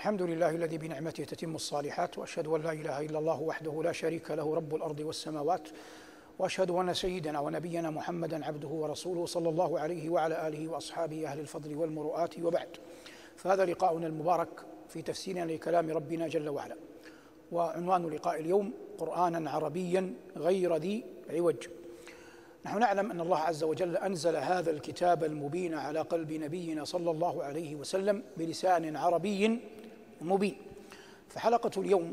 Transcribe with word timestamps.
الحمد 0.00 0.22
لله 0.22 0.50
الذي 0.50 0.78
بنعمته 0.78 1.24
تتم 1.24 1.54
الصالحات 1.54 2.18
وأشهد 2.18 2.46
أن 2.46 2.62
لا 2.62 2.72
إله 2.72 3.00
إلا 3.00 3.18
الله 3.18 3.40
وحده 3.40 3.82
لا 3.82 3.92
شريك 3.92 4.30
له 4.30 4.54
رب 4.54 4.74
الأرض 4.74 5.00
والسماوات 5.00 5.68
وأشهد 6.38 6.70
أن 6.70 6.94
سيدنا 6.94 7.40
ونبينا 7.40 7.90
محمدا 7.90 8.44
عبده 8.44 8.68
ورسوله 8.68 9.26
صلى 9.26 9.48
الله 9.48 9.80
عليه 9.80 10.10
وعلى 10.10 10.48
آله 10.48 10.68
وأصحابه 10.68 11.26
أهل 11.26 11.40
الفضل 11.40 11.74
والمروءات 11.74 12.38
وبعد. 12.38 12.68
فهذا 13.36 13.64
لقاؤنا 13.64 14.06
المبارك 14.06 14.48
في 14.88 15.02
تفسيرنا 15.02 15.52
لكلام 15.52 15.90
ربنا 15.90 16.28
جل 16.28 16.48
وعلا. 16.48 16.76
وعنوان 17.52 18.06
لقاء 18.06 18.40
اليوم 18.40 18.72
قرانا 18.98 19.50
عربيا 19.50 20.14
غير 20.36 20.76
ذي 20.76 21.04
عوج. 21.30 21.68
نحن 22.64 22.78
نعلم 22.78 23.10
أن 23.10 23.20
الله 23.20 23.38
عز 23.38 23.64
وجل 23.64 23.96
أنزل 23.96 24.36
هذا 24.36 24.70
الكتاب 24.70 25.24
المبين 25.24 25.74
على 25.74 26.00
قلب 26.00 26.32
نبينا 26.32 26.84
صلى 26.84 27.10
الله 27.10 27.44
عليه 27.44 27.74
وسلم 27.74 28.22
بلسان 28.36 28.96
عربي 28.96 29.60
مبين. 30.20 30.56
فحلقة 31.28 31.80
اليوم 31.80 32.12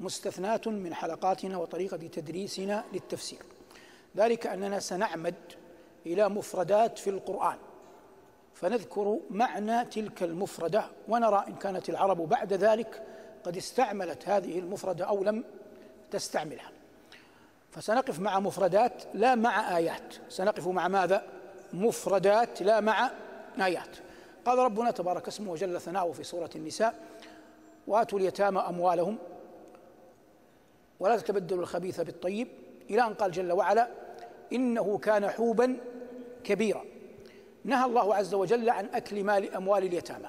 مستثناة 0.00 0.60
من 0.66 0.94
حلقاتنا 0.94 1.58
وطريقة 1.58 1.96
تدريسنا 1.96 2.84
للتفسير. 2.92 3.42
ذلك 4.16 4.46
أننا 4.46 4.80
سنعمد 4.80 5.34
إلى 6.06 6.28
مفردات 6.28 6.98
في 6.98 7.10
القرآن. 7.10 7.56
فنذكر 8.54 9.18
معنى 9.30 9.84
تلك 9.84 10.22
المفردة 10.22 10.84
ونرى 11.08 11.44
إن 11.48 11.54
كانت 11.54 11.88
العرب 11.88 12.28
بعد 12.28 12.52
ذلك 12.52 13.02
قد 13.44 13.56
استعملت 13.56 14.28
هذه 14.28 14.58
المفردة 14.58 15.04
أو 15.04 15.24
لم 15.24 15.44
تستعملها. 16.10 16.70
فسنقف 17.70 18.20
مع 18.20 18.40
مفردات 18.40 19.02
لا 19.14 19.34
مع 19.34 19.76
آيات. 19.76 20.14
سنقف 20.28 20.68
مع 20.68 20.88
ماذا؟ 20.88 21.22
مفردات 21.72 22.62
لا 22.62 22.80
مع 22.80 23.10
آيات. 23.60 23.96
قال 24.44 24.58
ربنا 24.58 24.90
تبارك 24.90 25.28
اسمه 25.28 25.52
وجل 25.52 25.80
ثناؤه 25.80 26.12
في 26.12 26.24
سورة 26.24 26.50
النساء 26.56 26.94
وآتوا 27.86 28.18
اليتامى 28.18 28.60
أموالهم 28.60 29.18
ولا 31.00 31.16
تتبدلوا 31.16 31.62
الخبيث 31.62 32.00
بالطيب. 32.00 32.48
إلى 32.90 33.02
أن 33.02 33.14
قال 33.14 33.32
جل 33.32 33.52
وعلا 33.52 33.88
إنه 34.52 34.98
كان 34.98 35.30
حوبا 35.30 35.76
كبيرا. 36.44 36.84
نهى 37.64 37.84
الله 37.84 38.14
عز 38.14 38.34
وجل 38.34 38.70
عن 38.70 38.86
أكل 38.94 39.24
مال 39.24 39.54
أموال 39.54 39.84
اليتامى 39.84 40.28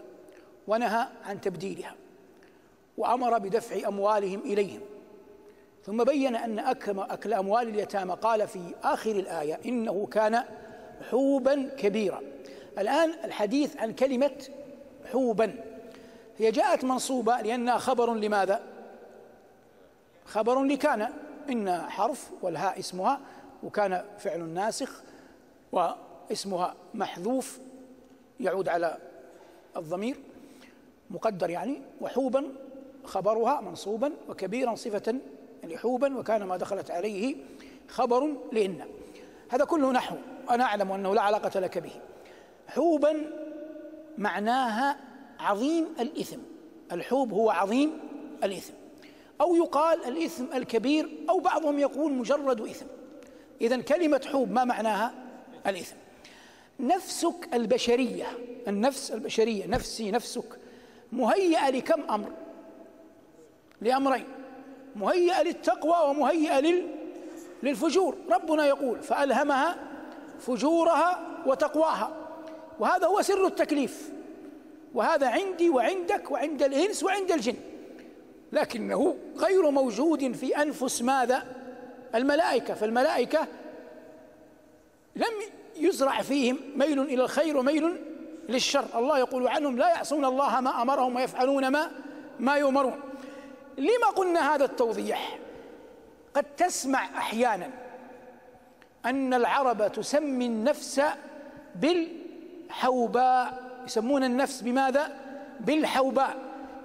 ونهى 0.67 1.07
عن 1.23 1.41
تبديلها 1.41 1.95
وأمر 2.97 3.37
بدفع 3.37 3.87
أموالهم 3.87 4.39
إليهم. 4.39 4.81
ثم 5.85 6.03
بين 6.03 6.35
أن 6.35 6.59
أكل, 6.59 6.99
أكل 6.99 7.33
أموال 7.33 7.67
اليتامى. 7.67 8.13
قال 8.13 8.47
في 8.47 8.59
آخر 8.83 9.11
الآية 9.11 9.59
إنه 9.65 10.05
كان 10.11 10.43
حوبا 11.11 11.69
كبيرا. 11.77 12.21
الآن 12.79 13.13
الحديث 13.23 13.77
عن 13.77 13.93
كلمة 13.93 14.43
حوبا. 15.11 15.55
هي 16.37 16.51
جاءت 16.51 16.83
منصوبة 16.83 17.41
لأنها 17.41 17.77
خبر 17.77 18.13
لماذا؟ 18.13 18.63
خبر 20.25 20.63
لكان 20.63 21.09
إن 21.49 21.81
حرف 21.81 22.29
والهاء 22.41 22.79
اسمها 22.79 23.19
وكان 23.63 24.05
فعل 24.19 24.39
ناسخ 24.39 25.01
واسمها 25.71 26.75
محذوف 26.93 27.59
يعود 28.39 28.69
على 28.69 28.97
الضمير 29.77 30.17
مقدر 31.09 31.49
يعني 31.49 31.81
وحوبا 32.01 32.45
خبرها 33.05 33.61
منصوبا 33.61 34.13
وكبيرا 34.29 34.75
صفة 34.75 35.15
لحوبا 35.63 36.17
وكان 36.17 36.43
ما 36.43 36.57
دخلت 36.57 36.91
عليه 36.91 37.35
خبر 37.87 38.35
لإن 38.51 38.85
هذا 39.49 39.65
كله 39.65 39.91
نحو 39.91 40.15
أنا 40.49 40.63
أعلم 40.63 40.91
أنه 40.91 41.15
لا 41.15 41.21
علاقة 41.21 41.59
لك 41.59 41.77
به 41.77 41.91
حوبا 42.67 43.31
معناها 44.17 44.97
عظيم 45.39 45.87
الإثم. 45.99 46.39
الحوب 46.91 47.33
هو 47.33 47.49
عظيم 47.49 47.99
الإثم. 48.43 48.73
أو 49.41 49.55
يقال 49.55 50.05
الإثم 50.05 50.45
الكبير 50.53 51.09
أو 51.29 51.39
بعضهم 51.39 51.79
يقول 51.79 52.13
مجرد 52.13 52.61
إثم. 52.61 52.85
إذا 53.61 53.81
كلمة 53.81 54.21
حوب 54.31 54.51
ما 54.51 54.63
معناها؟ 54.63 55.13
الإثم. 55.67 55.95
نفسك 56.79 57.49
البشرية 57.53 58.27
النفس 58.67 59.11
البشرية 59.11 59.67
نفسي 59.67 60.11
نفسك 60.11 60.59
مهيئة 61.11 61.69
لكم 61.69 62.01
أمر؟ 62.09 62.31
لأمرين. 63.81 64.25
مهيئة 64.95 65.43
للتقوى 65.43 66.09
ومهيئة 66.09 66.83
للفجور. 67.63 68.17
ربنا 68.31 68.67
يقول 68.67 69.01
فألهمها 69.01 69.75
فجورها 70.39 71.27
وتقواها. 71.45 72.17
وهذا 72.79 73.07
هو 73.07 73.21
سر 73.21 73.47
التكليف. 73.47 74.11
وهذا 74.93 75.27
عندي 75.27 75.69
وعندك 75.69 76.31
وعند 76.31 76.63
الإنس 76.63 77.03
وعند 77.03 77.31
الجن. 77.31 77.55
لكنه 78.51 79.17
غير 79.37 79.69
موجود 79.69 80.31
في 80.31 80.61
أنفس 80.61 81.01
ماذا؟ 81.01 81.43
الملائكة. 82.15 82.73
فالملائكة 82.73 83.47
لم 85.15 85.33
يزرع 85.75 86.21
فيهم 86.21 86.59
ميل 86.75 86.99
إلى 86.99 87.23
الخير 87.23 87.57
وميل 87.57 87.95
للشر. 88.49 88.85
الله 88.95 89.19
يقول 89.19 89.47
عنهم 89.47 89.77
لا 89.77 89.89
يعصون 89.89 90.25
الله 90.25 90.59
ما 90.61 90.81
أمرهم 90.81 91.15
ويفعلون 91.15 91.67
ما 91.67 91.91
ما 92.39 92.55
يؤمرون. 92.55 92.99
لما 93.77 94.07
قلنا 94.15 94.55
هذا 94.55 94.65
التوضيح؟ 94.65 95.39
قد 96.33 96.45
تسمع 96.57 97.17
أحيانا 97.17 97.69
أن 99.05 99.33
العرب 99.33 99.91
تسمي 99.91 100.45
النفس 100.45 101.01
بالحوباء. 101.75 103.72
يسمون 103.85 104.23
النفس 104.23 104.61
بماذا؟ 104.61 105.11
بالحوباء. 105.59 106.35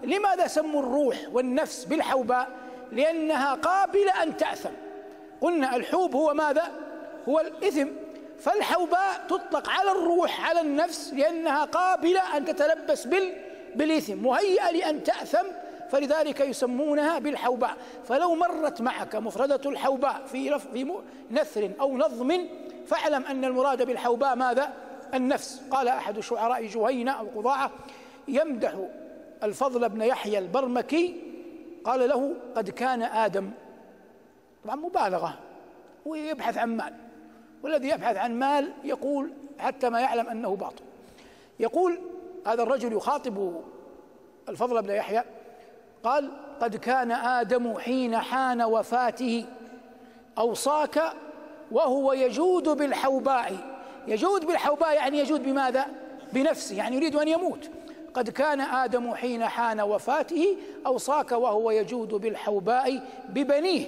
لماذا 0.03 0.47
سموا 0.47 0.83
الروح 0.83 1.17
والنفس 1.33 1.85
بالحوباء؟ 1.85 2.49
لأنها 2.93 3.55
قابلة 3.55 4.23
أن 4.23 4.37
تأثم. 4.37 4.71
قلنا 5.41 5.77
الحوب 5.77 6.17
هو 6.17 6.35
ماذا؟ 6.35 6.73
هو 7.29 7.41
الإثم. 7.41 7.89
فالحوباء 8.41 9.25
تطلق 9.29 9.69
على 9.69 9.91
الروح 9.91 10.49
على 10.49 10.61
النفس 10.61 11.13
لأنها 11.13 11.65
قابلة 11.65 12.37
أن 12.37 12.45
تتلبس 12.45 13.07
بال 13.07 13.35
بالإثم 13.75 14.17
مهيئة 14.17 14.71
لأن 14.71 15.03
تأثم. 15.03 15.47
فلذلك 15.91 16.41
يسمونها 16.41 17.19
بالحوباء. 17.19 17.77
فلو 18.09 18.35
مرت 18.35 18.81
معك 18.81 19.17
مفردة 19.17 19.71
الحوباء 19.71 20.23
في 20.33 20.59
في 20.59 20.93
نثر 21.31 21.71
أو 21.81 21.97
نظم 21.99 22.47
فاعلم 22.87 23.25
أن 23.25 23.45
المراد 23.45 23.83
بالحوباء 23.83 24.37
ماذا؟ 24.37 24.73
النفس. 25.15 25.63
قال 25.71 25.89
أحد 25.89 26.21
شعراء 26.21 26.67
جهينة 26.67 27.13
أو 27.13 27.27
قضاعة 27.37 27.71
يمدح 28.29 28.73
الفضل 29.43 29.89
بن 29.89 30.03
يحيى 30.03 30.39
البرمكي. 30.39 31.23
قال 31.85 32.09
له 32.09 32.35
قد 32.57 32.71
كان 32.71 33.03
آدم. 33.03 33.51
طبعا 34.65 34.77
مبالغة 34.77 35.39
ويبحث 36.07 36.59
عن 36.59 36.77
مال 36.77 36.95
والذي 37.63 37.89
يبحث 37.89 38.17
عن 38.17 38.39
مال 38.39 38.73
يقول 38.85 39.31
حتى 39.59 39.91
ما 39.91 40.01
يعلم 40.01 40.29
أنه 40.29 40.57
باطل. 40.57 40.85
يقول 41.61 41.99
هذا 42.47 42.63
الرجل 42.63 42.93
يخاطب 42.93 43.63
الفضل 44.49 44.83
بن 44.83 44.91
يحيى. 44.91 45.23
قال 46.05 46.31
قد 46.61 46.77
كان 46.77 47.13
آدم 47.13 47.79
حين 47.79 48.19
حان 48.19 48.63
وفاته 48.63 49.47
أوصاك 50.39 51.03
وهو 51.71 52.13
يجود 52.13 52.69
بالحوباء. 52.69 53.68
يجود 54.11 54.47
بالحوباء 54.47 54.95
يعني 54.95 55.19
يجود 55.19 55.43
بماذا؟ 55.43 55.87
بنفسه 56.33 56.77
يعني 56.77 56.97
يريد 56.97 57.17
أن 57.17 57.29
يموت. 57.29 57.71
قد 58.15 58.31
كان 58.31 58.61
آدم 58.61 59.15
حين 59.15 59.45
حان 59.45 59.81
وفاته 59.81 60.57
أوصاك 60.87 61.33
وهو 61.33 61.71
يجود 61.71 62.09
بالحوباء 62.09 63.03
ببنيه. 63.29 63.87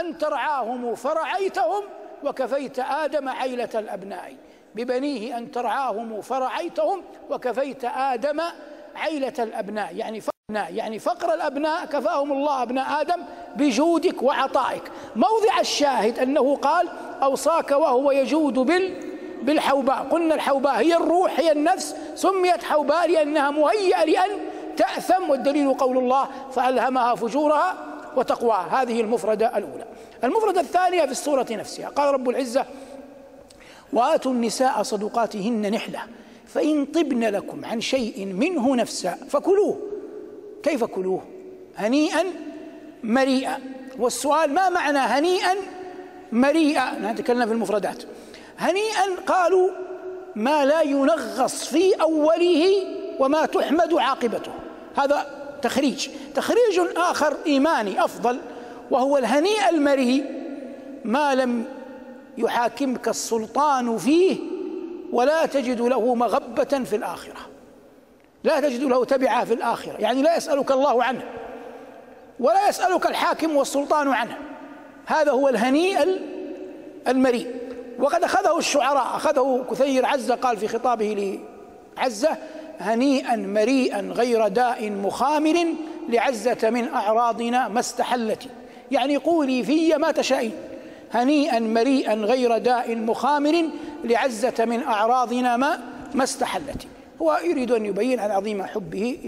أن 0.00 0.18
ترعاهم 0.18 0.94
فرعيتهم 0.94 1.84
وكفيت 2.24 2.78
آدم 2.78 3.28
عيلة 3.28 3.68
الأبناء. 3.74 4.36
ببنيه 4.74 5.38
أن 5.38 5.50
ترعاهم 5.50 6.20
فرعيتهم 6.20 7.02
وكفيت 7.30 7.84
آدم 7.84 8.40
عيلة 8.96 9.34
الأبناء. 9.38 9.96
يعني 9.96 10.22
يعني 10.52 10.98
فقر 10.98 11.34
الأبناء 11.34 11.84
كفاهم 11.84 12.32
الله 12.32 12.62
أبناء 12.62 13.00
آدم 13.00 13.22
بجودك 13.56 14.22
وعطائك. 14.22 14.82
موضع 15.16 15.60
الشاهد 15.60 16.18
أنه 16.18 16.56
قال 16.56 16.88
أوصاك 17.22 17.70
وهو 17.70 18.10
يجود 18.10 18.54
بال 18.54 19.07
بالحوباء. 19.42 20.06
قلنا 20.10 20.34
الحوباء 20.34 20.74
هي 20.74 20.96
الروح 20.96 21.40
هي 21.40 21.52
النفس. 21.52 21.96
سميت 22.14 22.64
حوباء 22.64 23.10
لأنها 23.10 23.50
مهيئة 23.50 24.04
لأن 24.04 24.30
تأثم 24.76 25.30
والدليل 25.30 25.74
قول 25.74 25.98
الله 25.98 26.28
فألهمها 26.52 27.14
فجورها 27.14 27.74
وتقواها. 28.16 28.82
هذه 28.82 29.00
المفردة 29.00 29.58
الأولى. 29.58 29.84
المفردة 30.24 30.60
الثانية 30.60 31.04
في 31.04 31.10
السورة 31.10 31.46
نفسها. 31.50 31.88
قال 31.88 32.14
رب 32.14 32.28
العزة 32.28 32.66
وآتوا 33.92 34.32
النساء 34.32 34.82
صدقاتهن 34.82 35.70
نحلة 35.70 36.00
فإن 36.46 36.84
طبن 36.84 37.24
لكم 37.24 37.64
عن 37.64 37.80
شيء 37.80 38.26
منه 38.26 38.76
نفسا 38.76 39.18
فكلوه. 39.28 39.78
كيف 40.62 40.84
كلوه؟ 40.84 41.22
هنيئا 41.76 42.24
مريئا. 43.04 43.58
والسؤال 43.98 44.54
ما 44.54 44.68
معنى 44.68 44.98
هنيئا؟ 44.98 45.54
مريئا. 46.32 46.98
نتكلم 46.98 47.46
في 47.46 47.52
المفردات. 47.52 48.02
هنيئا 48.58 49.16
قالوا 49.26 49.70
ما 50.36 50.64
لا 50.64 50.82
ينغص 50.82 51.64
في 51.64 52.00
أوله 52.00 52.68
وما 53.18 53.46
تحمد 53.46 53.94
عاقبته. 53.94 54.52
هذا 54.96 55.26
تخريج. 55.62 56.08
تخريج 56.34 56.80
آخر 56.96 57.36
إيماني 57.46 58.04
أفضل 58.04 58.38
وهو 58.90 59.18
الهنيء 59.18 59.68
المريء 59.70 60.24
ما 61.04 61.34
لم 61.34 61.64
يحاكمك 62.38 63.08
السلطان 63.08 63.98
فيه 63.98 64.36
ولا 65.12 65.46
تجد 65.46 65.80
له 65.80 66.14
مغبة 66.14 66.84
في 66.84 66.96
الآخرة. 66.96 67.40
لا 68.44 68.60
تجد 68.60 68.82
له 68.82 69.04
تبعة 69.04 69.44
في 69.44 69.54
الآخرة. 69.54 69.96
يعني 69.98 70.22
لا 70.22 70.36
يسألك 70.36 70.70
الله 70.70 71.04
عنه 71.04 71.22
ولا 72.40 72.68
يسألك 72.68 73.06
الحاكم 73.06 73.56
والسلطان 73.56 74.08
عنه. 74.08 74.38
هذا 75.06 75.32
هو 75.32 75.48
الهنيء 75.48 76.20
المريء 77.08 77.67
وقد 77.98 78.24
أخذه 78.24 78.58
الشعراء 78.58 79.16
أخذه 79.16 79.64
كثير 79.70 80.06
عزة 80.06 80.34
قال 80.34 80.56
في 80.56 80.68
خطابه 80.68 81.38
لعزة 81.96 82.36
هنيئا 82.80 83.36
مريئا 83.36 84.00
غير 84.00 84.48
داء 84.48 84.90
مخامر 84.90 85.66
لعزة 86.08 86.70
من 86.70 86.88
أعراضنا 86.88 87.68
ما 87.68 87.80
استحلت. 87.80 88.46
يعني 88.90 89.16
قولي 89.16 89.62
في 89.64 89.94
ما 89.96 90.10
تشائين 90.10 90.52
هنيئا 91.12 91.58
مريئا 91.58 92.14
غير 92.14 92.58
داء 92.58 92.96
مخامر 92.96 93.64
لعزة 94.04 94.64
من 94.64 94.82
أعراضنا 94.82 95.56
ما 95.56 95.80
ما 96.14 96.24
استحلت. 96.24 96.86
هو 97.22 97.40
يريد 97.44 97.70
أن 97.70 97.86
يبين 97.86 98.20
عن 98.20 98.30
عظيم 98.30 98.62
حبه 98.62 99.18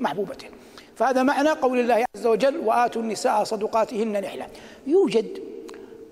لمحبوبته. 0.00 0.46
فهذا 0.96 1.22
معنى 1.22 1.48
قول 1.48 1.80
الله 1.80 2.04
عز 2.16 2.26
وجل 2.26 2.56
وآتوا 2.56 3.02
النساء 3.02 3.44
صدقاتهن 3.44 4.20
نحلة. 4.20 4.46
يوجد 4.86 5.47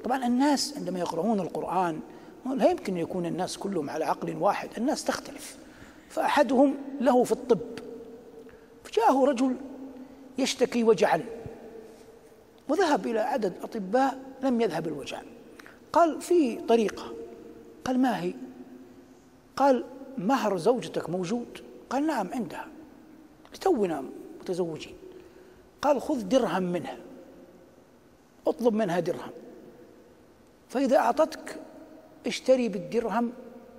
طبعا 0.06 0.26
الناس 0.26 0.74
عندما 0.76 0.98
يقرؤون 0.98 1.40
القرآن 1.40 2.00
لا 2.54 2.70
يمكن 2.70 2.96
يكون 2.96 3.26
الناس 3.26 3.58
كلهم 3.58 3.90
على 3.90 4.04
عقل 4.04 4.36
واحد 4.36 4.68
الناس 4.78 5.04
تختلف. 5.04 5.58
فأحدهم 6.10 6.74
له 7.00 7.24
في 7.24 7.32
الطب. 7.32 7.78
فجاءه 8.84 9.24
رجل 9.24 9.56
يشتكي 10.38 10.84
وجعا 10.84 11.24
وذهب 12.68 13.06
إلى 13.06 13.18
عدد 13.18 13.52
أطباء 13.62 14.18
لم 14.42 14.60
يذهب 14.60 14.86
الوجع 14.86 15.22
قال 15.92 16.22
في 16.22 16.56
طريقة. 16.56 17.12
قال 17.84 17.98
ما 17.98 18.22
هي؟ 18.22 18.34
قال 19.56 19.84
مهر 20.18 20.56
زوجتك 20.56 21.10
موجود؟ 21.10 21.60
قال 21.90 22.06
نعم 22.06 22.28
عندها. 22.32 22.66
لتونا 23.54 24.04
متزوجين. 24.40 24.94
قال 25.82 26.00
خذ 26.00 26.22
درهم 26.22 26.62
منها. 26.62 26.96
اطلب 28.46 28.74
منها 28.74 29.00
درهم. 29.00 29.30
فإذا 30.68 30.96
أعطتك 30.96 31.56
اشتري 32.26 32.68
بالدرهم 32.68 33.32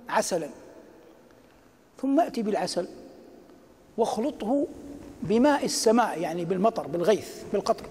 عسلا 0.08 0.48
ثم 2.02 2.20
أتي 2.20 2.42
بالعسل 2.42 2.88
واخلطه 3.96 4.66
بماء 5.22 5.64
السماء 5.64 6.20
يعني 6.20 6.44
بالمطر 6.44 6.86
بالغيث 6.86 7.42
بالقطر 7.52 7.84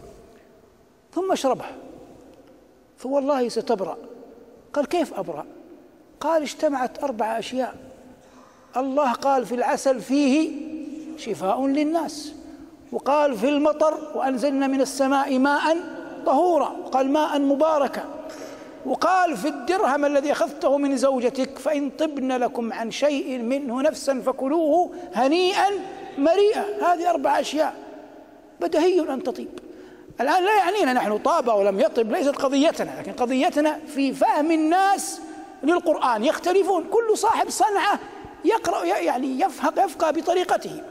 ثم 1.14 1.32
اشربه. 1.32 1.66
فوالله 2.98 3.50
ستبرأ. 3.50 3.98
قال 4.74 4.86
كيف 4.86 5.14
أبرأ؟ 5.14 5.46
قال 6.20 6.42
اجتمعت 6.42 7.04
أربع 7.04 7.40
أشياء. 7.40 7.76
الله 8.78 9.12
قال 9.12 9.46
في 9.46 9.56
العسل 9.56 10.02
فيه 10.02 10.52
شفاء 11.18 11.68
للناس 11.68 12.34
وقال 12.92 13.38
في 13.38 13.50
المطر 13.50 14.12
وأنزلنا 14.16 14.68
من 14.68 14.82
السماء 14.82 15.40
ماء 15.40 15.78
طهورا 16.26 16.76
قال 16.92 17.12
ماء 17.12 17.40
مباركا. 17.40 18.17
وقال 18.88 19.38
في 19.38 19.48
الدرهم 19.48 20.06
الذي 20.06 20.32
أخذته 20.32 20.78
من 20.78 20.98
زوجتك 20.98 21.60
فإن 21.60 21.90
طبن 21.90 22.32
لكم 22.32 22.74
عن 22.74 22.92
شيء 22.92 23.38
منه 23.38 23.82
نفسا 23.82 24.22
فكلوه 24.22 24.92
هنيئا 25.14 25.68
مريئا. 26.18 26.66
هذه 26.82 27.10
أربع 27.10 27.40
أشياء. 27.40 27.76
بدهي 28.62 29.00
أن 29.00 29.24
تطيب. 29.24 29.60
الآن 30.22 30.44
لا 30.44 30.58
يعنينا 30.58 30.94
نحن 30.94 31.18
طاب 31.18 31.48
ولم 31.48 31.80
يطب 31.80 32.12
ليست 32.12 32.36
قضيتنا 32.36 32.92
لكن 33.00 33.14
قضيتنا 33.14 33.80
في 33.88 34.14
فهم 34.14 34.52
الناس 34.52 35.22
للقرآن. 35.64 36.24
يختلفون. 36.24 36.84
كل 36.92 37.18
صاحب 37.18 37.50
صنعة 37.50 38.00
يقرأ 38.46 38.86
يعني 38.86 39.40
يفهم 39.40 39.74
يفقه 39.78 40.12
بطريقته. 40.12 40.82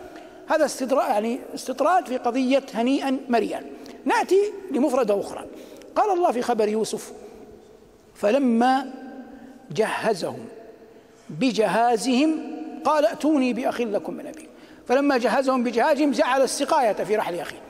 هذا 0.48 0.64
استدراج 0.64 1.08
يعني 1.08 1.40
استطراد 1.54 2.06
في 2.06 2.16
قضية 2.16 2.62
هنيئا 2.74 3.18
مريئا. 3.28 3.62
نأتي 4.04 4.52
لمفردة 4.70 5.20
أخرى. 5.20 5.44
قال 5.96 6.10
الله 6.10 6.32
في 6.32 6.42
خبر 6.42 6.68
يوسف 6.68 7.12
فلما 8.20 8.90
جهزهم 9.70 10.38
بجهازهم 11.30 12.40
قال 12.84 13.06
ائتوني 13.06 13.52
بأخ 13.52 13.80
لكم 13.80 14.14
من 14.14 14.26
أبي. 14.26 14.48
فلما 14.88 15.16
جهزهم 15.18 15.64
بجهازهم 15.64 16.10
جعل 16.10 16.42
السقاية 16.42 16.92
في 16.92 17.16
رحل 17.16 17.40
أخيه. 17.40 17.60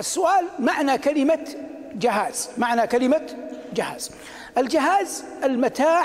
السؤال 0.00 0.44
معنى 0.58 0.98
كلمة 0.98 1.46
جهاز 1.94 2.48
معنى 2.58 2.86
كلمة 2.86 3.22
جهاز. 3.74 4.10
الجهاز 4.58 5.24
المتاع 5.44 6.04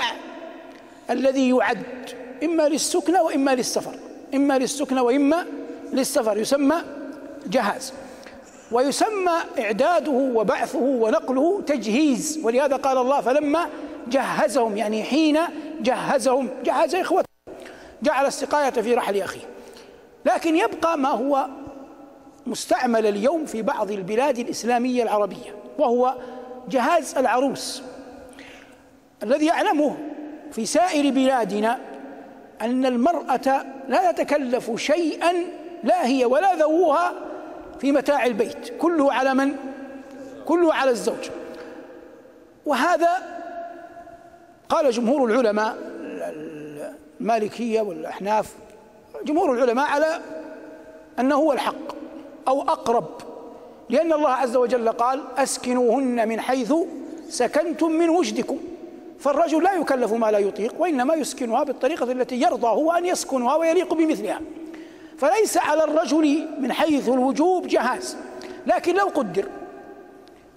الذي 1.10 1.48
يعد 1.48 2.10
إما 2.44 2.68
للسكنة 2.68 3.22
وإما 3.22 3.54
للسفر. 3.54 3.94
إما 4.34 4.58
للسكنة 4.58 5.02
وإما 5.02 5.46
للسفر 5.92 6.38
يسمى 6.38 6.76
جهاز. 7.46 7.92
ويسمى 8.72 9.32
إعداده 9.58 10.12
وبعثه 10.12 10.78
ونقله 10.78 11.62
تجهيز. 11.66 12.40
ولهذا 12.42 12.76
قال 12.76 12.98
الله 12.98 13.20
فلما 13.20 13.66
جهزهم 14.08 14.76
يعني 14.76 15.02
حين 15.02 15.38
جهزهم 15.80 16.48
جهز 16.64 16.94
إخوته 16.94 17.26
جعل 18.02 18.26
السقاية 18.26 18.70
في 18.70 18.94
رحل 18.94 19.22
أخيه. 19.22 19.40
لكن 20.24 20.56
يبقى 20.56 20.98
ما 20.98 21.08
هو 21.08 21.46
مستعمل 22.46 23.06
اليوم 23.06 23.46
في 23.46 23.62
بعض 23.62 23.90
البلاد 23.90 24.38
الإسلامية 24.38 25.02
العربية 25.02 25.54
وهو 25.78 26.14
جهاز 26.68 27.18
العروس. 27.18 27.82
الذي 29.22 29.46
يعلمه 29.46 29.96
في 30.52 30.66
سائر 30.66 31.10
بلادنا 31.10 31.78
أن 32.60 32.86
المرأة 32.86 33.64
لا 33.88 34.12
تتكلف 34.12 34.70
شيئا 34.76 35.32
لا 35.84 36.06
هي 36.06 36.24
ولا 36.24 36.54
ذووها 36.54 37.12
في 37.80 37.92
متاع 37.92 38.26
البيت 38.26 38.72
كله 38.78 39.12
على 39.12 39.34
من؟ 39.34 39.56
كله 40.44 40.74
على 40.74 40.90
الزوج. 40.90 41.30
وهذا 42.66 43.10
قال 44.68 44.90
جمهور 44.90 45.30
العلماء 45.30 45.76
المالكية 47.20 47.80
والأحناف 47.80 48.54
جمهور 49.24 49.52
العلماء 49.52 49.86
على 49.86 50.20
أنه 51.20 51.34
هو 51.34 51.52
الحق 51.52 51.94
أو 52.48 52.62
أقرب 52.62 53.04
لأن 53.88 54.12
الله 54.12 54.30
عز 54.30 54.56
وجل 54.56 54.88
قال 54.88 55.22
أسكنوهن 55.36 56.28
من 56.28 56.40
حيث 56.40 56.74
سكنتم 57.28 57.92
من 57.92 58.08
وجدكم. 58.08 58.58
فالرجل 59.18 59.62
لا 59.62 59.72
يكلف 59.72 60.12
ما 60.12 60.30
لا 60.30 60.38
يطيق 60.38 60.74
وإنما 60.78 61.14
يسكنها 61.14 61.62
بالطريقة 61.62 62.12
التي 62.12 62.40
يرضى 62.40 62.66
هو 62.66 62.92
أن 62.92 63.04
يسكنها 63.06 63.56
ويليق 63.56 63.94
بمثلها. 63.94 64.40
فليس 65.18 65.56
على 65.56 65.84
الرجل 65.84 66.48
من 66.58 66.72
حيث 66.72 67.08
الوجوب 67.08 67.66
جهاز. 67.66 68.16
لكن 68.66 68.94
لو 68.94 69.06
قدر 69.06 69.44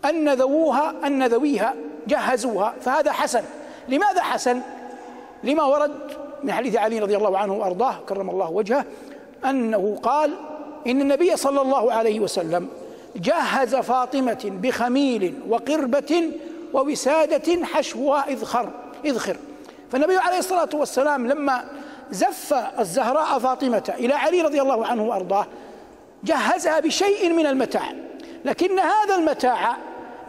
أن 0.06 0.34
ذووها 0.34 0.96
أن 1.04 1.24
ذويها 1.24 1.76
جهزوها 2.08 2.74
فهذا 2.82 3.12
حسن. 3.12 3.44
لماذا 3.90 4.22
حسن؟ 4.22 4.62
لما 5.44 5.64
ورد 5.64 5.92
من 6.44 6.52
حديث 6.52 6.76
علي 6.76 7.00
رضي 7.00 7.18
الله 7.18 7.38
عنه 7.38 7.54
وأرضاه 7.54 7.96
كرم 8.10 8.30
الله 8.30 8.52
وجهه 8.52 8.86
أنه 9.46 10.00
قال 10.04 10.34
إن 10.88 11.02
النبي 11.02 11.36
صلى 11.36 11.62
الله 11.62 11.94
عليه 11.94 12.20
وسلم 12.20 12.68
جهز 13.16 13.76
فاطمة 13.76 14.52
بخميل 14.62 15.34
وقربة 15.50 16.32
ووسادة 16.74 17.66
حشوها 17.66 18.30
إذخر 18.30 18.70
إذخر 19.06 19.38
فالنبي 19.92 20.18
عليه 20.18 20.38
الصلاة 20.38 20.70
والسلام 20.74 21.28
لما 21.28 21.66
زف 22.12 22.54
الزهراء 22.80 23.40
فاطمة 23.40 23.94
إلى 24.00 24.14
علي 24.14 24.42
رضي 24.42 24.62
الله 24.62 24.86
عنه 24.88 25.04
وأرضاه 25.04 25.46
جهزها 26.24 26.80
بشيء 26.80 27.34
من 27.34 27.46
المتاع 27.46 27.84
لكن 28.46 28.80
هذا 28.80 29.16
المتاع 29.16 29.78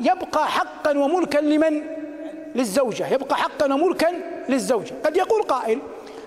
يبقى 0.00 0.48
حقا 0.48 0.98
وملكا 0.98 1.38
لمن؟ 1.38 1.82
للزوجة 2.54 3.08
يبقى 3.08 3.36
حقا 3.36 3.74
وملكا 3.74 4.06
للزوجة. 4.48 4.94
قد 5.04 5.16
يقول 5.16 5.42
قائل 5.42 5.78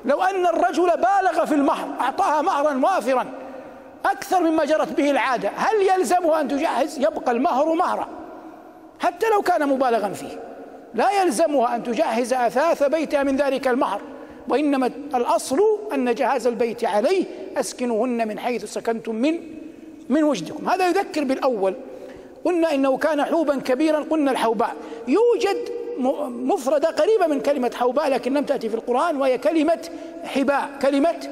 لو 0.06 0.22
أن 0.24 0.46
الرجل 0.46 0.92
بالغ 0.92 1.46
في 1.46 1.56
المهر 1.56 1.88
أعطاها 2.02 2.42
مهرا 2.42 2.80
وافرا 2.84 3.26
أكثر 4.06 4.40
مما 4.44 4.66
جرت 4.66 4.88
به 4.88 5.12
العادة 5.12 5.50
هل 5.56 5.76
يلزمه 5.82 6.42
أن 6.42 6.48
تجهز؟ 6.48 7.00
يبقى 7.00 7.32
المهر 7.32 7.74
مهرا 7.74 8.08
حتى 9.00 9.30
لو 9.30 9.42
كان 9.42 9.68
مبالغا 9.70 10.10
فيه 10.10 10.40
لا 10.94 11.12
يلزمها 11.22 11.76
أن 11.76 11.84
تجهز 11.84 12.34
أثاث 12.34 12.84
بيتها 12.84 13.24
من 13.24 13.36
ذلك 13.38 13.68
المهر. 13.68 14.02
وإنما 14.50 14.92
الأصل 15.16 15.60
أن 15.94 16.16
جهاز 16.16 16.48
البيت 16.48 16.86
عليه 16.86 17.26
أسكنوهن 17.58 18.28
من 18.28 18.40
حيث 18.40 18.66
سكنتم 18.66 19.16
من 19.16 19.40
من 20.10 20.24
وجدكم. 20.24 20.70
هذا 20.70 20.88
يذكر 20.88 21.24
بالأول. 21.24 21.76
قلنا 22.46 22.74
إنه 22.74 22.98
كان 22.98 23.24
حوبا 23.24 23.60
كبيرا 23.60 24.00
قلنا 24.10 24.32
الحوباء. 24.32 24.76
يوجد 25.08 25.70
مفردة 26.30 26.90
قريبة 26.90 27.28
من 27.28 27.42
كلمة 27.42 27.72
حوباء 27.76 28.10
لكن 28.10 28.34
لم 28.34 28.46
تأتي 28.46 28.70
في 28.70 28.76
القرآن 28.76 29.18
وهي 29.18 29.38
كلمة 29.38 29.80
حباء. 30.24 30.70
كلمة 30.82 31.30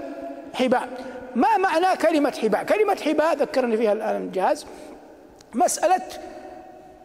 حباء. 0.54 0.90
ما 1.36 1.58
معنى 1.58 1.98
كلمة 1.98 2.34
حباء؟ 2.42 2.64
كلمة 2.64 2.96
حباء 2.96 3.36
ذكرني 3.36 3.78
فيها 3.78 3.94
الآن 3.94 4.22
الجهاز. 4.22 4.66
مسألة 5.54 6.08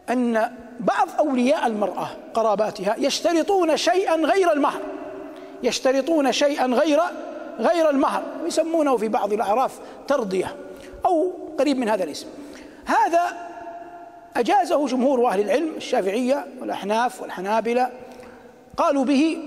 أن 0.09 0.51
بعض 0.79 1.07
أولياء 1.19 1.67
المرأة 1.67 2.09
قراباتها 2.33 2.95
يشترطون 2.99 3.77
شيئا 3.77 4.15
غير 4.15 4.53
المهر. 4.53 4.81
يشترطون 5.63 6.31
شيئا 6.31 6.65
غير 6.65 6.99
غير 7.59 7.89
المهر 7.89 8.23
يسمونه 8.45 8.97
في 8.97 9.07
بعض 9.07 9.33
الأعراف 9.33 9.79
ترضية 10.07 10.55
أو 11.05 11.31
قريب 11.59 11.77
من 11.77 11.89
هذا 11.89 12.03
الاسم. 12.03 12.27
هذا 12.85 13.21
أجازه 14.35 14.87
جمهور 14.87 15.27
أهل 15.27 15.39
العلم 15.39 15.71
الشافعية 15.77 16.45
والأحناف 16.61 17.21
والحنابلة 17.21 17.89
قالوا 18.77 19.05
به 19.05 19.37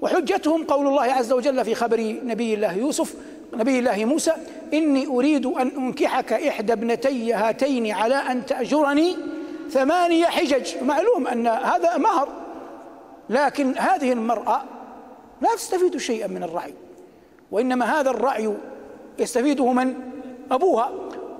وحجتهم 0.00 0.64
قول 0.64 0.86
الله 0.86 1.02
عز 1.02 1.32
وجل 1.32 1.64
في 1.64 1.74
خبر 1.74 2.16
نبي 2.24 2.54
الله 2.54 2.72
يوسف 2.72 3.14
نبي 3.54 3.78
الله 3.78 4.04
موسى 4.04 4.32
إني 4.74 5.06
أريد 5.06 5.46
أن 5.46 5.68
أنكحك 5.68 6.32
إحدى 6.32 6.72
ابنتي 6.72 7.34
هاتين 7.34 7.90
على 7.92 8.14
أن 8.14 8.46
تأجرني 8.46 9.16
ثمانية 9.70 10.26
حجج. 10.26 10.82
معلوم 10.82 11.26
أن 11.26 11.46
هذا 11.46 11.96
مهر 11.96 12.28
لكن 13.30 13.78
هذه 13.78 14.12
المرأة 14.12 14.62
لا 15.40 15.54
تستفيد 15.54 15.96
شيئا 15.96 16.26
من 16.26 16.42
الرعي 16.42 16.74
وإنما 17.50 18.00
هذا 18.00 18.10
الرعي 18.10 18.54
يستفيده 19.18 19.72
من 19.72 19.94
أبوها. 20.50 20.90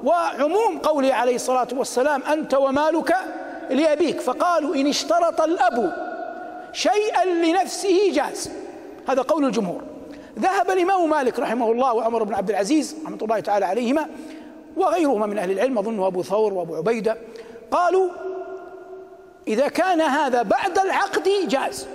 وعموم 0.05 0.79
قوله 0.79 1.15
عليه 1.15 1.35
الصلاة 1.35 1.69
والسلام 1.73 2.23
أنت 2.23 2.55
ومالك 2.55 3.17
لأبيك. 3.71 4.21
فقالوا 4.21 4.75
إن 4.75 4.87
اشترط 4.87 5.41
الأب 5.41 5.93
شيئا 6.73 7.25
لنفسه 7.25 8.13
جاز. 8.13 8.51
هذا 9.09 9.23
قول 9.23 9.45
الجمهور. 9.45 9.81
ذهب 10.39 10.71
الإمام 10.71 11.11
مالك 11.11 11.39
رحمه 11.39 11.73
الله 11.73 11.95
وعمر 11.95 12.23
بن 12.23 12.35
عبد 12.35 12.51
العزيز 12.51 12.97
رحمة 13.05 13.19
الله 13.23 13.41
تعالى 13.41 13.67
عليهما 13.67 14.07
وغيرهما 14.77 15.27
من 15.27 15.39
أهل 15.39 15.51
العلم 15.51 15.79
أظنه 15.79 16.07
أبو 16.07 16.23
ثور 16.23 16.55
وأبو 16.55 16.77
عبيدة 16.77 17.17
قالوا 17.71 18.11
إذا 19.49 19.69
كان 19.69 20.01
هذا 20.01 20.43
بعد 20.43 20.79
العقد 20.79 21.29
جاز. 21.49 21.87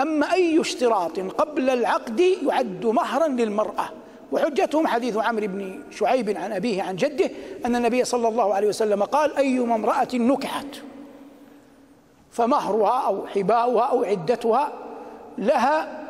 أما 0.00 0.32
أي 0.32 0.60
اشتراط 0.60 1.20
قبل 1.20 1.70
العقد 1.70 2.20
يعد 2.20 2.86
مهرا 2.86 3.28
للمرأة. 3.28 3.90
وحجتهم 4.32 4.86
حديث 4.86 5.16
عمرو 5.16 5.46
بن 5.46 5.80
شعيب 5.90 6.30
عن 6.30 6.52
أبيه 6.52 6.82
عن 6.82 6.96
جده 6.96 7.30
أن 7.66 7.76
النبي 7.76 8.04
صلى 8.04 8.28
الله 8.28 8.54
عليه 8.54 8.68
وسلم 8.68 9.02
قال 9.02 9.36
أيما 9.36 9.74
امرأة 9.74 10.08
نكحت 10.14 10.66
فمهرها 12.30 13.06
أو 13.06 13.26
حباؤها 13.26 13.84
أو 13.84 14.04
عدتها 14.04 14.72
لها 15.38 16.04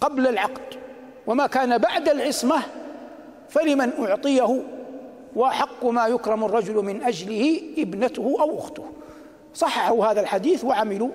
قبل 0.00 0.26
العقد 0.26 0.74
وما 1.26 1.46
كان 1.46 1.78
بعد 1.78 2.08
العصمة 2.08 2.62
فلمن 3.48 3.92
أعطيه 3.98 4.62
وحق 5.36 5.84
ما 5.84 6.06
يكرم 6.06 6.44
الرجل 6.44 6.74
من 6.74 7.02
أجله 7.02 7.60
ابنته 7.78 8.36
أو 8.40 8.58
أخته. 8.58 8.84
صححوا 9.54 10.06
هذا 10.06 10.20
الحديث 10.20 10.64
وعملوا 10.64 11.10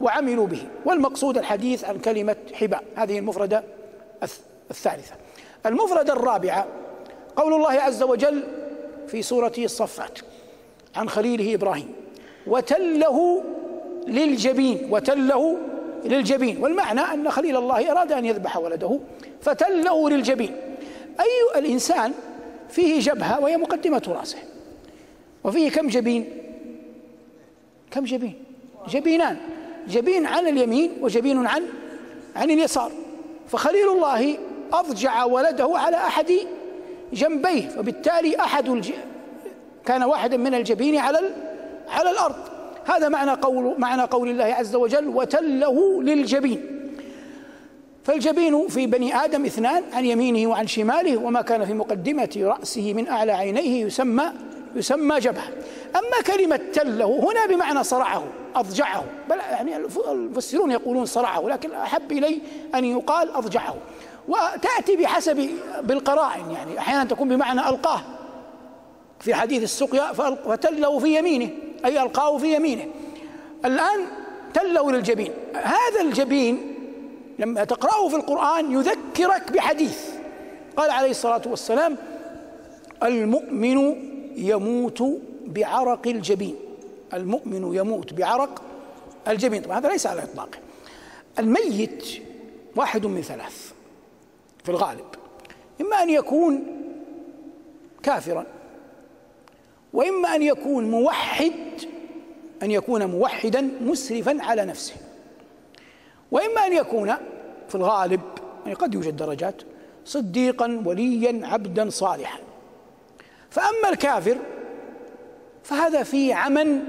وعملوا 0.00 0.46
به. 0.46 0.62
والمقصود 0.84 1.38
الحديث 1.38 1.84
عن 1.84 1.98
كلمة 1.98 2.36
حباء. 2.54 2.84
هذه 2.96 3.18
المفردة 3.18 3.64
الثالثة. 4.70 5.14
المفردة 5.66 6.12
الرابعة 6.12 6.66
قول 7.36 7.54
الله 7.54 7.72
عز 7.72 8.02
وجل 8.02 8.42
في 9.06 9.22
سورة 9.22 9.52
الصفات 9.58 10.18
عن 10.96 11.08
خليله 11.08 11.54
إبراهيم 11.54 11.92
وتله 12.46 13.42
للجبين 14.06 14.88
وتله 14.90 15.58
للجبين. 16.04 16.62
والمعنى 16.62 17.00
أن 17.00 17.30
خليل 17.30 17.56
الله 17.56 17.92
أراد 17.92 18.12
أن 18.12 18.24
يذبح 18.24 18.56
ولده 18.56 19.00
فتله 19.40 20.10
للجبين. 20.10 20.56
أي 21.20 21.60
الإنسان 21.60 22.12
فيه 22.68 23.00
جبهة 23.00 23.40
وهي 23.40 23.56
مقدمة 23.56 24.02
رأسه. 24.08 24.38
وفيه 25.44 25.70
كم 25.70 25.88
جبين؟ 25.88 26.28
كم 27.90 28.04
جبين؟ 28.04 28.44
جبينان. 28.88 29.36
جبين 29.88 30.26
عن 30.26 30.46
اليمين 30.46 30.92
وجبين 31.00 31.46
عن 31.46 31.62
عن 32.36 32.50
اليسار. 32.50 32.92
فخليل 33.48 33.88
الله 33.90 34.38
أضجع 34.72 35.24
ولده 35.24 35.70
على 35.74 35.96
أحد 35.96 36.32
جنبيه 37.12 37.68
فبالتالي 37.68 38.36
أحد 38.40 38.68
الج... 38.68 38.90
كان 39.86 40.02
واحدا 40.02 40.36
من 40.36 40.54
الجبين 40.54 40.96
على 40.96 41.18
ال... 41.18 41.32
على 41.88 42.10
الأرض. 42.10 42.36
هذا 42.84 43.08
معنى 43.08 43.30
قول 43.30 43.74
معنى 43.78 44.02
قول 44.02 44.28
الله 44.28 44.44
عز 44.44 44.74
وجل 44.74 45.08
وتله 45.08 46.02
للجبين. 46.02 46.90
فالجبين 48.04 48.68
في 48.68 48.86
بني 48.86 49.16
آدم 49.24 49.44
اثنان 49.44 49.82
عن 49.92 50.04
يمينه 50.04 50.50
وعن 50.50 50.66
شماله 50.66 51.16
وما 51.16 51.42
كان 51.42 51.64
في 51.64 51.74
مقدمة 51.74 52.36
رأسه 52.36 52.92
من 52.94 53.08
أعلى 53.08 53.32
عينيه 53.32 53.84
يسمى 53.84 54.32
يسمى 54.76 55.18
جبهة. 55.18 55.48
أما 55.96 56.22
كلمة 56.26 56.60
تله 56.72 57.30
هنا 57.30 57.46
بمعنى 57.46 57.84
صرعه. 57.84 58.24
أضجعه. 58.54 59.04
بل 59.30 59.36
يعني 59.38 59.76
المفسرون 60.10 60.70
يقولون 60.70 61.06
صرعه 61.06 61.48
لكن 61.48 61.72
أحب 61.72 62.12
إلي 62.12 62.40
أن 62.74 62.84
يقال 62.84 63.30
أضجعه. 63.30 63.74
وتأتي 64.28 64.96
بحسب 64.96 65.50
بالقرائن 65.82 66.50
يعني 66.50 66.78
أحيانا 66.78 67.04
تكون 67.04 67.28
بمعنى 67.28 67.68
ألقاه. 67.68 68.00
في 69.20 69.34
حديث 69.34 69.62
السقيا 69.62 70.12
فتله 70.12 70.98
في 70.98 71.18
يمينه 71.18 71.50
أي 71.84 72.02
ألقاه 72.02 72.38
في 72.38 72.54
يمينه. 72.54 72.84
الآن 73.64 74.00
تله 74.54 74.92
للجبين. 74.92 75.32
هذا 75.54 76.00
الجبين 76.00 76.74
لما 77.38 77.64
تقرأه 77.64 78.08
في 78.08 78.16
القرآن 78.16 78.72
يذكرك 78.72 79.52
بحديث. 79.52 80.08
قال 80.76 80.90
عليه 80.90 81.10
الصلاة 81.10 81.42
والسلام 81.46 81.96
المؤمن 83.02 83.96
يموت 84.36 85.02
بعرق 85.46 86.06
الجبين. 86.06 86.56
المؤمن 87.14 87.74
يموت 87.74 88.14
بعرق 88.14 88.62
الجبين. 89.28 89.62
طبعا 89.62 89.78
هذا 89.78 89.88
ليس 89.88 90.06
على 90.06 90.22
إطلاقه 90.22 90.58
الميت 91.38 92.04
واحد 92.76 93.06
من 93.06 93.22
ثلاث 93.22 93.72
في 94.64 94.68
الغالب. 94.68 95.04
إما 95.80 96.02
أن 96.02 96.10
يكون 96.10 96.66
كافرا 98.02 98.46
وإما 99.92 100.34
أن 100.34 100.42
يكون 100.42 100.90
موحد 100.90 101.52
أن 102.62 102.70
يكون 102.70 103.04
موحدا 103.04 103.70
مسرفا 103.80 104.36
على 104.40 104.64
نفسه. 104.64 104.94
وإما 106.30 106.66
أن 106.66 106.72
يكون 106.72 107.14
في 107.68 107.74
الغالب 107.74 108.20
يعني 108.62 108.74
قد 108.74 108.94
يوجد 108.94 109.16
درجات 109.16 109.62
صديقا 110.04 110.82
وليا 110.84 111.46
عبدا 111.46 111.90
صالحا. 111.90 112.38
فأما 113.50 113.88
الكافر 113.90 114.38
فهذا 115.62 116.02
فيه 116.02 116.34
عمى 116.34 116.80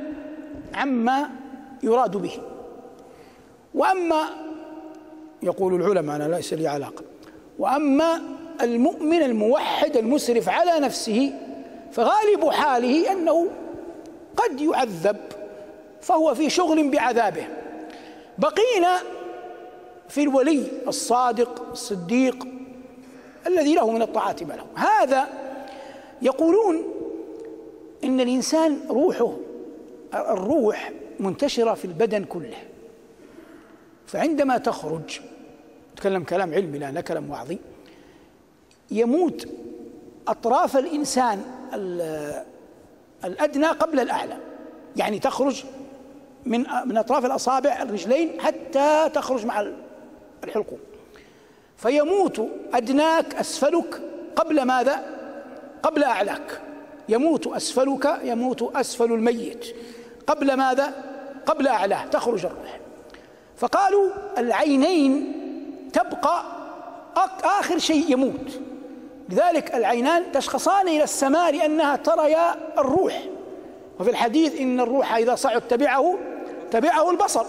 عما 0.73 1.29
يراد 1.83 2.17
به. 2.17 2.31
وأما 3.75 4.29
يقول 5.43 5.73
العلماء 5.73 6.15
أنا 6.15 6.35
ليس 6.35 6.53
لي 6.53 6.67
علاقة. 6.67 7.03
وأما 7.59 8.21
المؤمن 8.61 9.23
الموحد 9.23 9.97
المسرف 9.97 10.49
على 10.49 10.79
نفسه 10.79 11.33
فغالب 11.91 12.49
حاله 12.49 13.11
أنه 13.11 13.47
قد 14.38 14.61
يعذب 14.61 15.17
فهو 16.01 16.35
في 16.35 16.49
شغل 16.49 16.89
بعذابه. 16.89 17.47
بقينا 18.38 18.97
في 20.09 20.23
الولي 20.23 20.63
الصادق 20.88 21.69
الصديق 21.71 22.47
الذي 23.47 23.75
له 23.75 23.91
من 23.91 24.01
الطاعات 24.01 24.43
ما 24.43 24.53
له. 24.53 24.65
هذا 24.75 25.27
يقولون 26.21 26.83
إن 28.03 28.19
الإنسان 28.19 28.79
روحه 28.89 29.33
الروح 30.13 30.92
منتشرة 31.20 31.74
في 31.74 31.86
البدن 31.86 32.24
كله. 32.24 32.58
فعندما 34.08 34.58
تخرج 34.58 35.20
تكلم 35.96 36.24
كلام 36.24 36.54
علمي 36.54 36.80
لا 36.80 37.01
كلام 37.01 37.30
وعظي 37.30 37.60
يموت 38.92 39.48
أطراف 40.28 40.78
الإنسان 40.78 41.42
الأدنى 43.25 43.68
قبل 43.68 44.00
الأعلى. 44.00 44.38
يعني 44.96 45.20
تخرج 45.20 45.63
من 46.46 46.66
من 46.86 46.98
أطراف 46.98 47.25
الأصابع 47.25 47.82
الرجلين 47.82 48.42
حتى 48.42 49.10
تخرج 49.13 49.46
مع 49.46 49.68
الحلقوم. 50.44 50.80
فيموت 51.78 52.48
أدناك 52.74 53.36
أسفلك 53.36 54.01
قبل 54.36 54.62
ماذا؟ 54.62 55.20
قبل 55.84 56.04
أعلاك. 56.04 56.62
يموت 57.10 57.48
أسفلك 57.48 58.20
يموت 58.24 58.75
أسفل 58.75 59.13
الميت. 59.13 59.75
قبل 60.29 60.53
ماذا؟ 60.53 60.93
قبل 61.45 61.67
اعلاه 61.67 62.05
تخرج 62.05 62.45
الروح 62.45 62.79
فقالوا 63.57 64.09
العينين 64.38 65.33
تبقى 65.93 66.43
آخر 67.43 67.77
شيء 67.77 68.12
يموت. 68.12 68.59
لذلك 69.29 69.75
العينان 69.75 70.31
تشخصان 70.31 70.88
إلى 70.88 71.03
السماء 71.03 71.51
لأنها 71.55 71.95
تريا 71.95 72.55
الروح. 72.77 73.24
وفي 74.00 74.09
الحديث 74.09 74.62
إن 74.62 74.79
الروح 74.79 75.15
إذا 75.15 75.36
صعد 75.36 75.62
تبعه 75.62 76.17
تبعه 76.71 77.12
البصر. 77.12 77.45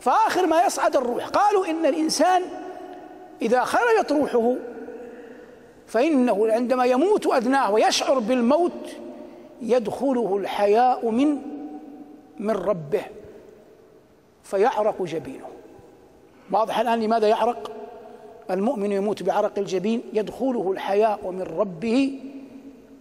فآخر 0.00 0.46
ما 0.46 0.64
يصعد 0.64 0.96
الروح. 0.96 1.28
قالوا 1.28 1.66
إن 1.66 1.86
الإنسان 1.86 2.42
إذا 3.42 3.64
خرجت 3.64 4.12
روحه 4.12 4.54
فإنه 5.86 6.52
عندما 6.52 6.84
يموت 6.84 7.26
أدناه 7.26 7.72
ويشعر 7.72 8.18
بالموت 8.18 8.90
يدخله 9.62 10.36
الحياء 10.36 11.10
من 11.10 11.51
من 12.42 12.50
ربه 12.50 13.02
فيعرق 14.42 15.02
جبينه. 15.02 15.46
واضح 16.50 16.78
الآن 16.78 17.00
لماذا 17.00 17.28
يعرق؟ 17.28 17.70
المؤمن 18.50 18.92
يموت 18.92 19.22
بعرق 19.22 19.58
الجبين 19.58 20.02
يدخله 20.12 20.72
الحياء 20.72 21.30
من 21.30 21.42
ربه 21.42 22.20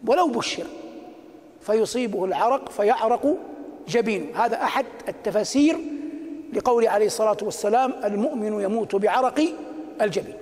ولو 0.07 0.27
بشر 0.27 0.65
فيصيبه 1.61 2.25
العرق 2.25 2.69
فيعرق 2.69 3.37
جبينه. 3.87 4.45
هذا 4.45 4.63
أحد 4.63 4.85
التفاسير 5.07 5.77
لقول 6.53 6.87
عليه 6.87 7.05
الصلاة 7.05 7.37
والسلام 7.41 7.93
المؤمن 8.03 8.61
يموت 8.61 8.95
بعرق 8.95 9.41
الجبين. 10.01 10.35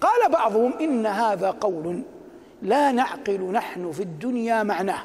قال 0.00 0.30
بعضهم 0.30 0.72
إن 0.80 1.06
هذا 1.06 1.50
قول 1.50 2.02
لا 2.62 2.92
نعقل 2.92 3.40
نحن 3.40 3.92
في 3.92 4.02
الدنيا 4.02 4.62
معناه. 4.62 5.02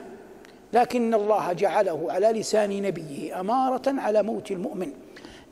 لكن 0.73 1.13
الله 1.13 1.53
جعله 1.53 2.07
على 2.09 2.27
لسان 2.27 2.81
نبيه 2.81 3.39
أمارة 3.39 3.81
على 3.87 4.23
موت 4.23 4.51
المؤمن. 4.51 4.91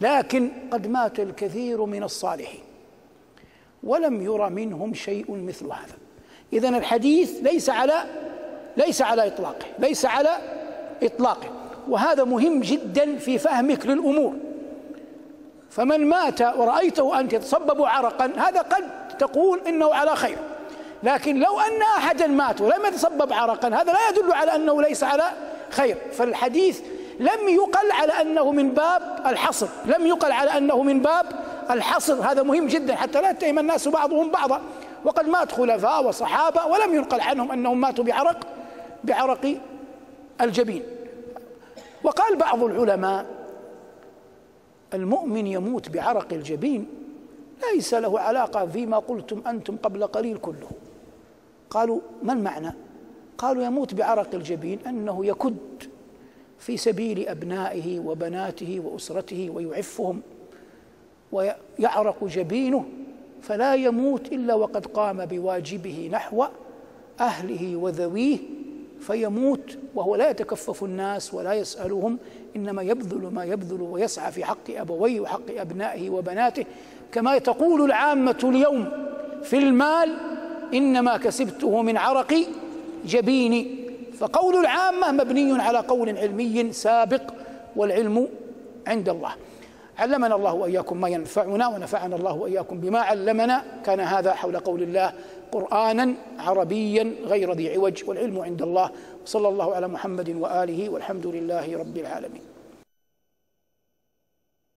لكن 0.02 0.52
قد 0.72 0.88
مات 0.88 1.20
الكثير 1.20 1.86
من 1.86 2.04
الصالحين 2.04 2.62
ولم 3.84 4.22
ير 4.22 4.50
منهم 4.50 4.94
شيء 4.94 5.32
مثل 5.32 5.66
هذا. 5.66 5.98
إذا 6.54 6.70
الحديث 6.70 7.32
ليس 7.42 7.70
على 7.70 8.04
ليس 8.78 9.02
على 9.02 9.28
إطلاقه 9.28 9.66
ليس 9.80 10.06
على 10.06 10.38
إطلاقه. 11.04 11.50
وهذا 11.90 12.24
مهم 12.24 12.62
جدا 12.62 13.18
في 13.18 13.38
فهمك 13.38 13.86
للأمور. 13.86 14.34
فمن 15.70 16.06
مات 16.06 16.42
ورأيته 16.42 17.20
أنت 17.20 17.34
يتصبب 17.34 17.82
عرقا 17.82 18.26
هذا 18.26 18.62
قد 18.62 18.84
تقول 19.18 19.60
إنه 19.68 19.94
على 19.94 20.16
خير. 20.16 20.38
لكن 21.03 21.39
لو 21.39 21.60
أن 21.60 21.82
أحدا 21.82 22.27
مات 22.27 22.62
ولم 22.62 22.86
يتصبب 22.86 23.34
عرقا 23.34 23.68
هذا 23.68 23.94
لا 23.94 24.10
يدل 24.10 24.34
على 24.34 24.56
أنه 24.56 24.82
ليس 24.82 25.03
على 25.03 25.24
خير. 25.70 25.98
فالحديث 26.12 26.82
لم 27.20 27.50
يقل 27.50 27.91
على 27.91 28.13
أنه 28.22 28.51
من 28.51 28.72
باب 28.72 29.24
الحصر 29.25 29.68
لم 29.86 30.08
يقل 30.08 30.32
على 30.32 30.58
أنه 30.58 30.84
من 30.84 31.01
باب 31.01 31.25
الحصر. 31.72 32.13
هذا 32.13 32.44
مهم 32.44 32.68
جدا 32.68 32.96
حتى 32.96 33.22
لا 33.22 33.29
يتهم 33.29 33.60
الناس 33.60 33.88
بعضهم 33.88 34.32
بعضا. 34.32 34.62
وقد 35.06 35.27
مات 35.27 35.51
خلفاء 35.51 36.06
وصحابة 36.06 36.65
ولم 36.65 36.96
ينقل 36.96 37.22
عنهم 37.22 37.51
أنهم 37.51 37.82
ماتوا 37.82 38.03
بعرق 38.03 38.48
بعرق 39.03 39.56
الجبين. 40.41 40.84
وقال 42.03 42.36
بعض 42.36 42.63
العلماء 42.63 43.25
المؤمن 44.94 45.48
يموت 45.48 45.89
بعرق 45.89 46.27
الجبين 46.32 46.88
ليس 47.74 47.94
له 47.94 48.20
علاقة 48.20 48.65
فيما 48.65 49.00
قلتم 49.00 49.41
أنتم 49.48 49.77
قبل 49.84 50.08
قليل 50.08 50.38
كله. 50.38 50.70
قالوا 51.70 52.00
ما 52.24 52.34
المعنى؟ 52.34 52.74
قالوا 53.38 53.64
يموت 53.64 53.94
بعرق 53.94 54.36
الجبين 54.36 54.80
أنه 54.88 55.26
يكد 55.26 55.56
في 56.60 56.78
سبيل 56.78 57.28
أبنائه 57.28 58.00
وبناته 58.00 58.82
وأسرته 58.86 59.50
ويعفهم 59.50 60.22
ويعرق 61.32 62.24
جبينه 62.24 62.86
فلا 63.42 63.76
يموت 63.76 64.32
إلا 64.32 64.54
وقد 64.54 64.86
قام 64.86 65.26
بواجبه 65.26 66.10
نحو 66.14 66.46
أهله 67.20 67.76
وذويه 67.76 68.38
فيموت 69.00 69.78
وهو 69.96 70.16
لا 70.16 70.30
يتكفف 70.30 70.84
الناس 70.84 71.34
ولا 71.34 71.54
يسألهم 71.54 72.18
إنما 72.56 72.82
يبذل 72.82 73.30
ما 73.34 73.44
يبذل 73.44 73.82
ويسعى 73.82 74.32
في 74.32 74.46
حق 74.46 74.70
أبويه 74.70 75.20
وحق 75.20 75.52
أبنائه 75.58 76.10
وبناته. 76.10 76.66
كما 77.12 77.38
تقول 77.38 77.82
العامة 77.82 78.38
اليوم 78.44 78.90
في 79.44 79.58
المال 79.58 80.28
إنما 80.74 81.18
كسبته 81.18 81.82
من 81.82 81.98
عرق 81.98 82.36
جبيني 83.06 83.80
فقول 84.18 84.56
العامة 84.56 85.12
مبني 85.12 85.62
على 85.62 85.80
قول 85.80 86.18
علمي 86.18 86.74
سابق 86.74 87.22
والعلم 87.75 88.27
عند 88.88 89.10
الله. 89.10 89.32
علمنا 90.00 90.36
الله 90.36 90.53
وإياكم 90.53 91.01
ما 91.01 91.10
ينفعنا 91.10 91.68
ونفعنا 91.68 92.16
الله 92.16 92.34
وإياكم 92.34 92.79
بما 92.79 93.00
علمنا. 93.00 93.64
كان 93.86 94.00
هذا 94.00 94.34
حول 94.34 94.60
قول 94.60 94.82
الله 94.84 95.14
قرآنا 95.51 96.14
عربيا 96.40 97.14
غير 97.25 97.53
ذي 97.53 97.75
عوج 97.75 98.03
والعلم 98.08 98.40
عند 98.40 98.62
الله. 98.62 98.90
صلى 99.25 99.48
الله 99.48 99.75
على 99.75 99.88
محمد 99.88 100.29
وآله 100.29 100.90
والحمد 100.90 101.27
لله 101.27 101.77
رب 101.77 101.98
العالمين. 101.98 102.49